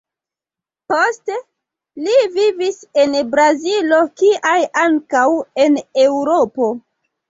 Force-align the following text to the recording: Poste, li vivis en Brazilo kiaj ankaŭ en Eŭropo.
Poste, 0.93 1.35
li 2.07 2.17
vivis 2.39 2.81
en 3.05 3.15
Brazilo 3.37 4.03
kiaj 4.25 4.59
ankaŭ 4.89 5.31
en 5.71 5.83
Eŭropo. 6.11 6.77